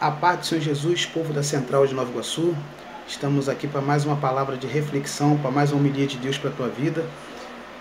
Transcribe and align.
A 0.00 0.10
paz 0.10 0.38
do 0.38 0.46
Senhor 0.46 0.62
Jesus, 0.62 1.04
povo 1.04 1.30
da 1.30 1.42
Central 1.42 1.86
de 1.86 1.92
Nova 1.92 2.10
Iguaçu. 2.10 2.56
Estamos 3.06 3.50
aqui 3.50 3.68
para 3.68 3.82
mais 3.82 4.06
uma 4.06 4.16
palavra 4.16 4.56
de 4.56 4.66
reflexão, 4.66 5.36
para 5.36 5.50
mais 5.50 5.72
uma 5.72 5.78
homilia 5.78 6.06
de 6.06 6.16
Deus 6.16 6.38
para 6.38 6.48
a 6.48 6.52
tua 6.54 6.68
vida. 6.70 7.04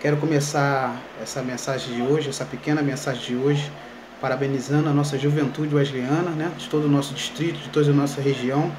Quero 0.02 0.18
começar 0.18 1.02
essa 1.24 1.42
mensagem 1.42 1.96
de 1.96 2.02
hoje, 2.02 2.28
essa 2.28 2.44
pequena 2.44 2.82
mensagem 2.82 3.24
de 3.24 3.36
hoje, 3.38 3.71
parabenizando 4.20 4.90
a 4.90 4.92
nossa 4.92 5.18
juventude 5.18 5.74
wesleyana, 5.74 6.32
né, 6.32 6.52
de 6.58 6.68
todo 6.68 6.88
o 6.88 6.90
nosso 6.90 7.13
distrito, 7.13 7.58
de 7.58 7.69
toda 7.69 7.90
a 7.90 7.94
nossa 7.94 8.20
região, 8.20 8.70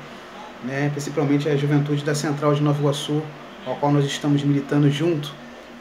né, 0.62 0.90
principalmente 0.90 1.48
a 1.48 1.56
juventude 1.56 2.04
da 2.04 2.14
Central 2.14 2.52
de 2.54 2.62
Nova 2.62 2.78
Iguaçu, 2.78 3.22
ao 3.64 3.74
qual 3.76 3.90
nós 3.90 4.04
estamos 4.04 4.42
militando 4.42 4.90
junto, 4.90 5.32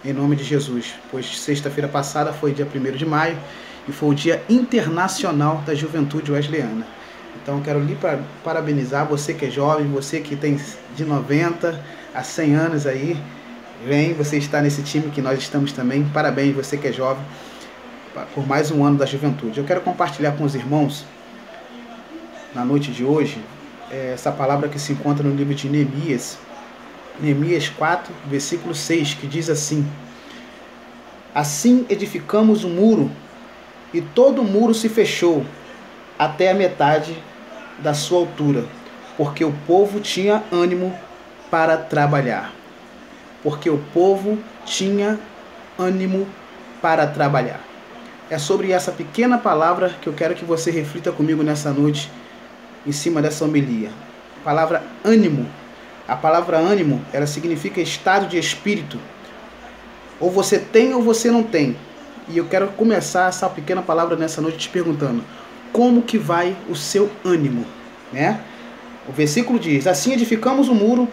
em 0.05 0.13
nome 0.13 0.37
de 0.37 0.45
Jesus. 0.45 0.93
Pois 1.11 1.37
sexta-feira 1.37 1.89
passada 1.89 2.31
foi 2.31 2.53
dia 2.53 2.65
1 2.65 2.95
de 2.95 3.05
maio 3.05 3.37
e 3.85 3.91
foi 3.91 4.11
o 4.11 4.13
Dia 4.13 4.41
Internacional 4.47 5.61
da 5.65 5.75
Juventude 5.75 6.31
Wesleyana. 6.31 6.98
Então 7.41 7.61
quero 7.61 7.79
lhe 7.79 7.97
parabenizar 8.43 9.05
você 9.05 9.33
que 9.33 9.45
é 9.45 9.49
jovem, 9.49 9.87
você 9.87 10.19
que 10.19 10.35
tem 10.35 10.59
de 10.95 11.05
90 11.05 11.79
a 12.13 12.23
100 12.23 12.55
anos 12.55 12.87
aí. 12.87 13.17
Vem, 13.85 14.13
você 14.13 14.37
está 14.37 14.61
nesse 14.61 14.81
time 14.83 15.09
que 15.09 15.21
nós 15.21 15.39
estamos 15.39 15.71
também. 15.71 16.03
Parabéns, 16.13 16.53
você 16.53 16.75
que 16.75 16.87
é 16.87 16.91
jovem, 16.91 17.23
por 18.35 18.45
mais 18.45 18.71
um 18.71 18.83
ano 18.83 18.97
da 18.97 19.05
juventude. 19.05 19.59
Eu 19.59 19.65
quero 19.65 19.81
compartilhar 19.81 20.33
com 20.33 20.43
os 20.43 20.53
irmãos, 20.53 21.05
na 22.53 22.65
noite 22.65 22.91
de 22.91 23.05
hoje, 23.05 23.41
é, 23.91 24.11
essa 24.13 24.31
palavra 24.31 24.67
que 24.67 24.79
se 24.79 24.91
encontra 24.91 25.23
no 25.23 25.35
livro 25.35 25.53
de 25.53 25.69
Neemias, 25.69 26.37
Neemias 27.19 27.69
4, 27.69 28.13
versículo 28.27 28.73
6, 28.73 29.13
que 29.15 29.27
diz 29.27 29.49
assim: 29.49 29.85
Assim 31.33 31.85
edificamos 31.89 32.63
o 32.63 32.67
um 32.67 32.71
muro, 32.71 33.11
e 33.93 34.01
todo 34.01 34.41
o 34.41 34.45
muro 34.45 34.73
se 34.73 34.89
fechou, 34.89 35.45
até 36.19 36.51
a 36.51 36.53
metade 36.53 37.17
da 37.79 37.93
sua 37.93 38.19
altura, 38.19 38.65
porque 39.15 39.45
o 39.45 39.53
povo 39.65 40.01
tinha 40.01 40.43
ânimo 40.51 40.93
para 41.49 41.77
trabalhar. 41.77 42.53
Porque 43.41 43.69
o 43.69 43.77
povo 43.93 44.37
tinha 44.65 45.17
ânimo 45.77 46.27
para 46.81 47.07
trabalhar. 47.07 47.61
É 48.29 48.37
sobre 48.37 48.71
essa 48.73 48.91
pequena 48.91 49.37
palavra 49.37 49.95
que 50.01 50.07
eu 50.07 50.13
quero 50.13 50.35
que 50.35 50.43
você 50.43 50.69
reflita 50.69 51.11
comigo 51.11 51.41
nessa 51.41 51.71
noite, 51.71 52.11
em 52.85 52.91
cima 52.91 53.21
dessa 53.21 53.45
homilia. 53.45 53.89
A 54.41 54.43
palavra 54.43 54.83
ânimo. 55.03 55.47
A 56.07 56.15
palavra 56.15 56.57
ânimo, 56.57 57.01
ela 57.13 57.25
significa 57.25 57.79
estado 57.79 58.27
de 58.27 58.37
espírito. 58.37 58.99
Ou 60.19 60.29
você 60.29 60.59
tem 60.59 60.93
ou 60.93 61.01
você 61.01 61.31
não 61.31 61.43
tem. 61.43 61.77
E 62.27 62.37
eu 62.37 62.45
quero 62.45 62.67
começar 62.69 63.29
essa 63.29 63.49
pequena 63.49 63.81
palavra 63.81 64.15
nessa 64.15 64.41
noite 64.41 64.57
te 64.57 64.69
perguntando: 64.69 65.23
como 65.71 66.01
que 66.01 66.17
vai 66.17 66.55
o 66.69 66.75
seu 66.75 67.09
ânimo, 67.23 67.65
né? 68.11 68.39
O 69.07 69.11
versículo 69.11 69.59
diz: 69.59 69.87
Assim 69.87 70.13
edificamos 70.13 70.67
o 70.67 70.75
muro, 70.75 71.07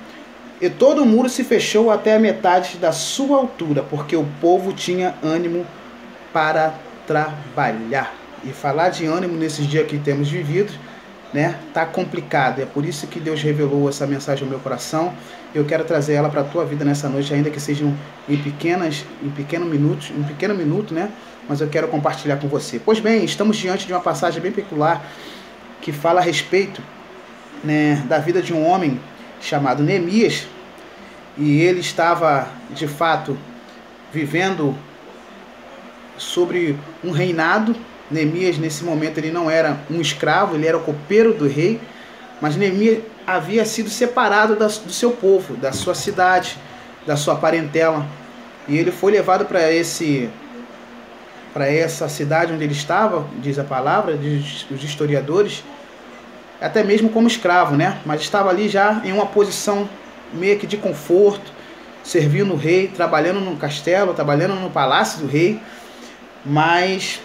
e 0.61 0.71
todo 0.71 1.03
o 1.03 1.07
muro 1.07 1.29
se 1.29 1.45
fechou 1.45 1.91
até 1.91 2.17
a 2.17 2.19
metade 2.19 2.79
da 2.79 2.93
sua 2.93 3.39
altura, 3.39 3.83
porque 3.83 4.17
o 4.17 4.27
povo 4.41 4.73
tinha 4.73 5.15
ânimo 5.23 5.67
para 6.33 6.75
trabalhar. 7.07 8.15
E 8.45 8.51
falar 8.51 8.91
de 8.91 9.07
ânimo 9.07 9.37
nesses 9.37 9.67
dias 9.67 9.87
que 9.87 9.99
temos 9.99 10.31
vivido, 10.31 10.73
né? 11.33 11.59
Tá 11.73 11.85
complicado. 11.85 12.61
É 12.61 12.67
por 12.67 12.85
isso 12.85 13.07
que 13.07 13.21
Deus 13.21 13.43
revelou 13.43 13.89
essa 13.89 14.07
mensagem 14.07 14.45
ao 14.45 14.51
meu 14.51 14.61
coração. 14.61 15.13
Eu 15.55 15.65
quero 15.65 15.85
trazer 15.85 16.15
ela 16.15 16.29
para 16.29 16.43
a 16.43 16.45
tua 16.45 16.65
vida 16.65 16.85
nessa 16.85 17.09
noite, 17.09 17.33
ainda 17.33 17.51
que 17.51 17.61
sejam 17.61 17.95
em 18.29 18.37
pequenas, 18.37 19.05
em 19.23 19.31
pequenos 19.31 19.69
minutos, 19.69 20.11
em 20.11 20.23
pequeno 20.23 20.55
minuto, 20.55 20.93
né? 20.93 21.11
mas 21.49 21.61
eu 21.61 21.69
quero 21.69 21.89
compartilhar 21.89 22.37
com 22.37 22.49
você. 22.49 22.81
Pois 22.85 23.01
bem, 23.01 23.25
estamos 23.25 23.57
diante 23.57 23.87
de 23.87 23.93
uma 23.93 24.01
passagem 24.01 24.41
bem 24.41 24.53
peculiar 24.53 25.05
que 25.81 25.93
fala 25.93 26.21
a 26.21 26.23
respeito 26.23 26.83
né, 27.63 28.03
da 28.09 28.19
vida 28.19 28.43
de 28.43 28.53
um 28.53 28.67
homem 28.67 29.01
chamado 29.41 29.83
Neemias, 29.83 30.47
e 31.37 31.61
ele 31.61 31.81
estava 31.81 32.49
de 32.71 32.89
fato 32.89 33.39
vivendo 34.13 34.75
sobre 36.17 36.79
um 37.05 37.11
reinado. 37.11 37.77
Neemias, 38.11 38.59
nesse 38.59 38.85
momento, 38.85 39.19
ele 39.19 39.31
não 39.31 39.51
era 39.51 39.79
um 39.91 40.01
escravo, 40.01 40.55
ele 40.55 40.67
era 40.67 40.77
o 40.77 40.83
copeiro 40.83 41.35
do 41.35 41.47
rei, 41.49 41.81
mas 42.41 42.57
Neemias 42.57 43.03
havia 43.27 43.65
sido 43.65 43.91
separado 43.91 44.55
do 44.57 44.93
seu 44.93 45.11
povo, 45.11 45.57
da 45.57 45.73
sua 45.73 45.95
cidade, 45.95 46.57
da 47.07 47.17
sua 47.17 47.37
parentela, 47.37 48.07
e 48.69 48.77
ele 48.77 48.91
foi 48.91 49.13
levado 49.13 49.45
para 49.45 49.73
esse 49.73 50.31
para 51.53 51.73
essa 51.73 52.07
cidade 52.07 52.53
onde 52.53 52.65
ele 52.65 52.75
estava, 52.75 53.27
diz 53.39 53.59
a 53.59 53.65
palavra, 53.65 54.15
diz 54.15 54.67
os 54.71 54.85
historiadores, 54.85 55.65
até 56.61 56.85
mesmo 56.85 57.09
como 57.09 57.27
escravo, 57.27 57.75
né? 57.75 57.99
Mas 58.05 58.21
estava 58.21 58.51
ali 58.51 58.69
já 58.69 59.01
em 59.03 59.11
uma 59.11 59.25
posição 59.25 59.89
meio 60.35 60.59
que 60.59 60.67
de 60.67 60.77
conforto, 60.77 61.51
servindo 62.05 62.53
o 62.53 62.57
rei, 62.59 62.89
trabalhando 62.89 63.41
no 63.41 63.57
castelo, 63.57 64.13
trabalhando 64.13 64.55
no 64.57 64.69
palácio 64.69 65.21
do 65.21 65.27
rei, 65.27 65.59
mas 66.45 67.23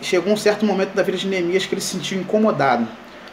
chegou 0.00 0.32
um 0.32 0.36
certo 0.36 0.64
momento 0.64 0.94
da 0.94 1.02
vida 1.02 1.18
de 1.18 1.26
Neemias 1.26 1.66
que 1.66 1.74
ele 1.74 1.80
se 1.80 1.88
sentiu 1.88 2.18
incomodado, 2.18 2.86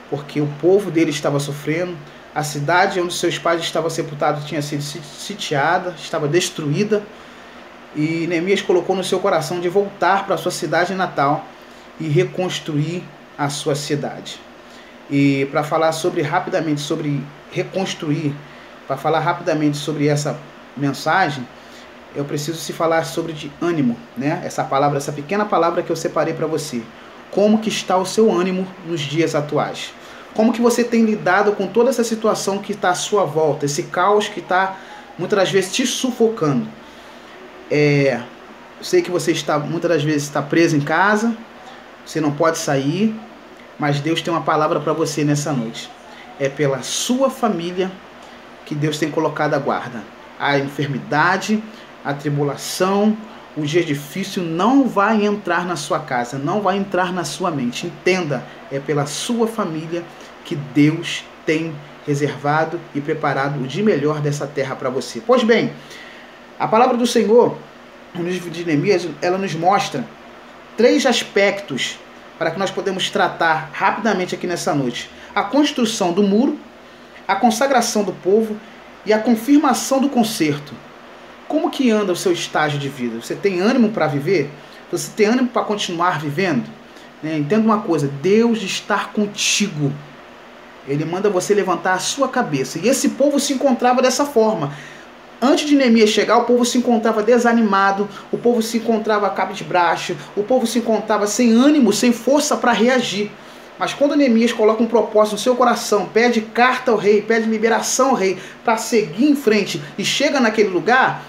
porque 0.10 0.40
o 0.40 0.48
povo 0.62 0.90
dele 0.92 1.10
estava 1.10 1.40
sofrendo, 1.40 1.98
a 2.34 2.44
cidade 2.44 3.00
onde 3.00 3.14
seus 3.14 3.38
pais 3.38 3.62
estavam 3.62 3.90
sepultados 3.90 4.46
tinha 4.46 4.62
sido 4.62 4.82
sitiada, 4.82 5.94
estava 5.98 6.28
destruída, 6.28 7.04
e 7.96 8.26
Neemias 8.28 8.62
colocou 8.62 8.96
no 8.96 9.04
seu 9.04 9.20
coração 9.20 9.60
de 9.60 9.70
voltar 9.70 10.26
para 10.26 10.36
sua 10.38 10.52
cidade 10.52 10.94
natal 10.94 11.46
e 12.00 12.08
reconstruir 12.08 13.04
a 13.38 13.50
sua 13.50 13.76
cidade. 13.76 14.40
E 15.10 15.48
para 15.52 15.64
falar 15.64 15.92
sobre 15.92 16.22
rapidamente 16.22 16.82
sobre 16.82 17.22
reconstruir, 17.52 18.34
para 18.88 18.98
falar 18.98 19.20
rapidamente 19.20 19.78
sobre 19.78 20.08
essa 20.08 20.40
mensagem, 20.76 21.48
eu 22.16 22.26
preciso 22.26 22.58
se 22.58 22.74
falar 22.74 23.04
sobre 23.06 23.34
de 23.34 23.52
ânimo, 23.62 23.98
né? 24.18 24.42
Essa 24.44 24.64
palavra, 24.64 24.98
essa 24.98 25.12
pequena 25.12 25.46
palavra 25.46 25.82
que 25.82 25.92
eu 25.92 25.96
separei 25.96 26.34
para 26.34 26.48
você. 26.48 26.82
Como 27.32 27.60
que 27.60 27.70
está 27.70 27.98
o 27.98 28.06
seu 28.06 28.32
ânimo 28.32 28.68
nos 28.86 29.02
dias 29.02 29.34
atuais? 29.34 29.94
Como 30.34 30.52
que 30.52 30.62
você 30.62 30.84
tem 30.84 31.04
lidado 31.04 31.52
com 31.54 31.68
toda 31.68 31.90
essa 31.90 32.04
situação 32.04 32.60
que 32.60 32.72
está 32.72 32.90
à 32.90 32.96
sua 32.96 33.24
volta, 33.24 33.66
esse 33.66 33.84
caos 33.84 34.28
que 34.28 34.40
está 34.40 34.78
muitas 35.18 35.38
das 35.38 35.52
vezes 35.52 35.74
te 35.74 35.86
sufocando? 35.86 36.68
É, 37.70 38.20
sei 38.82 39.02
que 39.02 39.12
você 39.12 39.32
está 39.32 39.58
muitas 39.60 39.90
das 39.90 40.04
vezes 40.04 40.24
está 40.24 40.42
preso 40.42 40.76
em 40.76 40.82
casa, 40.82 41.36
você 42.06 42.20
não 42.20 42.32
pode 42.32 42.58
sair, 42.58 43.16
mas 43.80 44.00
Deus 44.00 44.22
tem 44.22 44.34
uma 44.34 44.42
palavra 44.42 44.80
para 44.80 44.94
você 44.94 45.24
nessa 45.24 45.54
noite. 45.54 45.90
É 46.40 46.50
pela 46.50 46.82
sua 46.82 47.30
família 47.30 47.92
que 48.66 48.76
Deus 48.76 48.98
tem 48.98 49.10
colocado 49.10 49.54
a 49.54 49.60
guarda. 49.60 50.04
A 50.40 50.58
enfermidade, 50.58 51.64
a 52.04 52.14
tribulação, 52.14 53.16
o 53.56 53.62
dia 53.62 53.84
difícil 53.84 54.44
não 54.44 54.88
vai 54.88 55.26
entrar 55.26 55.66
na 55.66 55.76
sua 55.76 56.00
casa, 56.00 56.38
não 56.38 56.62
vai 56.62 56.78
entrar 56.78 57.14
na 57.14 57.24
sua 57.24 57.52
mente. 57.52 57.88
Entenda, 57.88 58.44
é 58.72 58.80
pela 58.80 59.06
sua 59.06 59.48
família 59.48 60.04
que 60.44 60.56
Deus 60.56 61.24
tem 61.46 61.74
reservado 62.06 62.80
e 62.94 63.00
preparado 63.00 63.62
o 63.62 63.68
de 63.68 63.82
melhor 63.82 64.20
dessa 64.20 64.48
terra 64.48 64.76
para 64.76 64.90
você. 64.90 65.22
Pois 65.26 65.44
bem, 65.44 65.72
a 66.60 66.68
palavra 66.68 66.98
do 66.98 67.08
Senhor, 67.08 67.58
no 68.14 68.24
livro 68.24 68.50
de 68.50 68.66
Neemias, 68.66 69.08
ela 69.22 69.38
nos 69.38 69.54
mostra 69.54 70.06
três 70.76 71.06
aspectos 71.06 72.00
para 72.38 72.52
que 72.52 72.60
nós 72.60 72.72
podemos 72.72 73.10
tratar 73.10 73.70
rapidamente 73.72 74.36
aqui 74.36 74.48
nessa 74.48 74.74
noite: 74.74 75.10
a 75.34 75.44
construção 75.44 76.12
do 76.12 76.24
muro, 76.24 76.58
a 77.28 77.36
consagração 77.36 78.04
do 78.04 78.12
povo 78.12 78.58
e 79.06 79.14
a 79.14 79.20
confirmação 79.20 80.00
do 80.00 80.10
conserto. 80.10 80.74
Como 81.48 81.70
que 81.70 81.92
anda 81.92 82.12
o 82.12 82.16
seu 82.16 82.32
estágio 82.32 82.80
de 82.80 82.90
vida? 82.90 83.22
Você 83.22 83.36
tem 83.36 83.60
ânimo 83.60 83.90
para 83.90 84.08
viver? 84.08 84.50
Você 84.92 85.12
tem 85.16 85.26
ânimo 85.26 85.50
para 85.50 85.64
continuar 85.64 86.20
vivendo? 86.20 86.70
Né? 87.22 87.38
Entenda 87.38 87.66
uma 87.66 87.82
coisa: 87.82 88.08
Deus 88.22 88.62
está 88.62 89.06
contigo. 89.06 89.92
Ele 90.88 91.06
manda 91.06 91.30
você 91.30 91.54
levantar 91.54 91.94
a 91.94 92.00
sua 92.00 92.28
cabeça. 92.28 92.80
E 92.80 92.88
esse 92.88 93.10
povo 93.10 93.40
se 93.40 93.54
encontrava 93.54 94.02
dessa 94.02 94.26
forma. 94.26 94.74
Antes 95.42 95.68
de 95.68 95.76
Neemias 95.76 96.10
chegar, 96.10 96.38
o 96.38 96.46
povo 96.46 96.64
se 96.64 96.78
encontrava 96.78 97.22
desanimado, 97.22 98.08
o 98.32 98.38
povo 98.38 98.62
se 98.62 98.78
encontrava 98.78 99.30
cabo 99.30 99.54
de 99.54 99.64
braço, 99.64 100.16
o 100.38 100.44
povo 100.44 100.66
se 100.66 100.80
encontrava 100.80 101.28
sem 101.28 101.52
ânimo, 101.52 101.92
sem 101.92 102.14
força 102.14 102.56
para 102.56 102.72
reagir. 102.72 103.30
Mas 103.78 103.94
quando 103.94 104.16
Neemias 104.16 104.54
coloca 104.54 104.82
um 104.82 104.88
propósito 104.88 105.34
no 105.34 105.40
seu 105.40 105.56
coração, 105.56 106.06
pede 106.06 106.40
carta 106.40 106.92
ao 106.92 106.98
rei, 106.98 107.22
pede 107.22 107.50
liberação 107.50 108.12
ao 108.12 108.16
rei 108.16 108.38
para 108.64 108.78
seguir 108.78 109.26
em 109.26 109.36
frente 109.36 109.82
e 109.98 110.06
chega 110.06 110.40
naquele 110.40 110.70
lugar, 110.70 111.24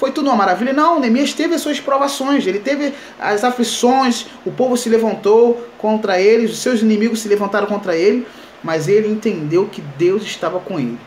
foi 0.00 0.12
tudo 0.12 0.30
uma 0.30 0.36
maravilha? 0.36 0.72
Não, 0.72 0.98
Neemias 0.98 1.34
teve 1.34 1.54
as 1.54 1.60
suas 1.60 1.78
provações, 1.78 2.46
ele 2.46 2.58
teve 2.58 2.94
as 3.18 3.44
aflições, 3.44 4.24
o 4.46 4.50
povo 4.50 4.74
se 4.74 4.88
levantou 4.88 5.68
contra 5.76 6.18
ele, 6.18 6.46
os 6.46 6.58
seus 6.58 6.80
inimigos 6.80 7.20
se 7.20 7.28
levantaram 7.28 7.66
contra 7.66 7.94
ele, 7.94 8.26
mas 8.64 8.88
ele 8.88 9.08
entendeu 9.08 9.66
que 9.66 9.82
Deus 9.98 10.22
estava 10.22 10.58
com 10.58 10.80
ele. 10.80 10.98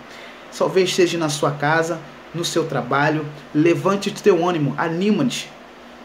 Talvez 0.56 0.94
seja 0.94 1.18
na 1.18 1.28
sua 1.28 1.50
casa, 1.50 2.00
no 2.36 2.46
seu 2.46 2.66
trabalho. 2.66 3.26
Levante 3.52 4.10
o 4.10 4.14
teu 4.14 4.48
ânimo, 4.48 4.76
anima-te, 4.78 5.50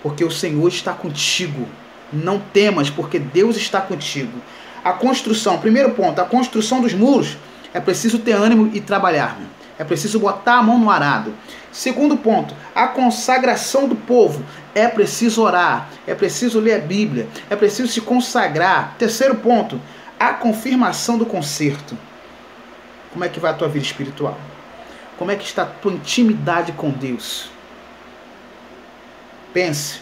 porque 0.02 0.25
o 0.25 0.31
Senhor 0.31 0.67
está 0.67 0.94
contigo. 0.94 1.69
Não 2.11 2.40
temas, 2.40 2.88
porque 2.88 3.19
Deus 3.19 3.58
está 3.58 3.82
contigo. 3.82 4.40
A 4.82 4.94
construção, 4.94 5.58
primeiro 5.58 5.90
ponto, 5.90 6.23
a 6.23 6.25
construção 6.25 6.81
dos 6.81 6.94
muros 6.94 7.37
é 7.75 7.81
preciso 7.81 8.19
ter 8.19 8.32
ânimo 8.32 8.70
e 8.73 8.81
trabalhar. 8.81 9.38
É 9.78 9.84
preciso 9.84 10.19
botar 10.19 10.58
a 10.58 10.62
mão 10.62 10.78
no 10.78 10.90
arado. 10.90 11.32
Segundo 11.70 12.16
ponto, 12.16 12.54
a 12.75 12.88
consagração 12.88 13.86
do 13.86 13.94
povo. 13.94 14.44
É 14.75 14.88
preciso 14.88 15.42
orar, 15.42 15.88
é 16.06 16.14
preciso 16.14 16.60
ler 16.60 16.75
a 16.75 16.78
Bíblia, 16.78 17.28
é 17.48 17.56
preciso 17.56 17.90
se 17.90 18.00
consagrar. 18.00 18.94
Terceiro 18.98 19.36
ponto, 19.36 19.80
a 20.19 20.32
confirmação 20.34 21.16
do 21.19 21.26
conserto. 21.26 21.96
Como 23.12 23.25
é 23.25 23.28
que 23.28 23.40
vai 23.40 23.52
a 23.52 23.54
tua 23.54 23.69
vida 23.69 23.84
espiritual? 23.84 24.38
Como 25.16 25.30
é 25.30 25.36
que 25.36 25.44
está 25.44 25.62
a 25.62 25.66
tua 25.66 25.92
intimidade 25.92 26.72
com 26.72 26.90
Deus? 26.90 27.50
Pense. 29.52 30.00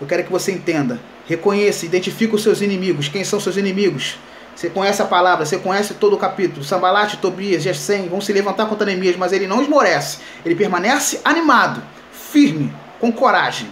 Eu 0.00 0.06
quero 0.06 0.24
que 0.24 0.32
você 0.32 0.52
entenda. 0.52 0.98
Reconheça, 1.26 1.84
identifique 1.84 2.34
os 2.34 2.42
seus 2.42 2.60
inimigos. 2.60 3.08
Quem 3.08 3.24
são 3.24 3.38
seus 3.38 3.56
inimigos? 3.56 4.18
Você 4.54 4.68
conhece 4.68 5.00
a 5.00 5.06
palavra, 5.06 5.46
você 5.46 5.58
conhece 5.58 5.94
todo 5.94 6.14
o 6.14 6.18
capítulo. 6.18 6.64
Sambalate, 6.64 7.16
Tobias, 7.16 7.62
Gesem 7.62 8.08
vão 8.08 8.20
se 8.20 8.32
levantar 8.32 8.66
contra 8.66 8.84
Neemias, 8.84 9.16
mas 9.16 9.32
ele 9.32 9.46
não 9.46 9.62
esmorece. 9.62 10.18
Ele 10.44 10.54
permanece 10.54 11.20
animado, 11.24 11.82
firme, 12.12 12.72
com 12.98 13.10
coragem. 13.10 13.68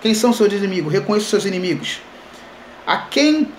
Quem 0.00 0.14
são 0.14 0.32
seus 0.32 0.52
inimigos? 0.52 0.92
Reconheça 0.92 1.24
os 1.24 1.30
seus 1.30 1.44
inimigos. 1.44 2.00
A 2.86 2.98
quem 2.98 3.52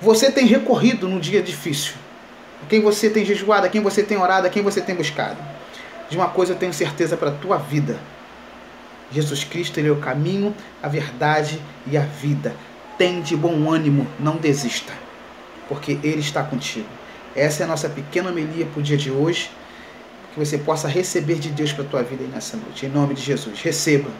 você 0.00 0.30
tem 0.30 0.46
recorrido 0.46 1.08
no 1.08 1.18
dia 1.18 1.42
difícil? 1.42 1.94
A 2.62 2.66
quem 2.66 2.82
você 2.82 3.08
tem 3.08 3.24
jejuado? 3.24 3.66
A 3.66 3.70
quem 3.70 3.80
você 3.80 4.02
tem 4.02 4.18
orado? 4.18 4.46
A 4.46 4.50
quem 4.50 4.62
você 4.62 4.80
tem 4.80 4.94
buscado? 4.94 5.38
De 6.10 6.16
uma 6.16 6.28
coisa 6.28 6.52
eu 6.52 6.56
tenho 6.56 6.74
certeza 6.74 7.16
para 7.16 7.30
a 7.30 7.34
tua 7.34 7.56
vida. 7.56 7.98
Jesus 9.10 9.44
Cristo 9.44 9.78
ele 9.78 9.88
é 9.88 9.92
o 9.92 9.96
caminho, 9.96 10.54
a 10.82 10.88
verdade 10.88 11.60
e 11.86 11.96
a 11.96 12.02
vida. 12.02 12.54
Tem 12.98 13.22
de 13.22 13.36
bom 13.36 13.70
ânimo, 13.72 14.06
não 14.20 14.36
desista, 14.36 14.92
porque 15.68 15.92
Ele 16.02 16.20
está 16.20 16.42
contigo. 16.42 16.88
Essa 17.34 17.62
é 17.62 17.64
a 17.64 17.68
nossa 17.68 17.88
pequena 17.88 18.30
homilia 18.30 18.66
para 18.66 18.80
o 18.80 18.82
dia 18.82 18.96
de 18.96 19.10
hoje, 19.10 19.50
que 20.32 20.38
você 20.38 20.58
possa 20.58 20.88
receber 20.88 21.36
de 21.36 21.50
Deus 21.50 21.72
para 21.72 21.84
a 21.84 21.88
tua 21.88 22.02
vida 22.02 22.24
nessa 22.24 22.56
noite. 22.56 22.86
Em 22.86 22.88
nome 22.88 23.14
de 23.14 23.22
Jesus, 23.22 23.60
receba. 23.60 24.10